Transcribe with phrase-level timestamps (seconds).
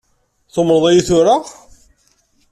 [0.53, 1.35] Tumneḍ-iyi tura?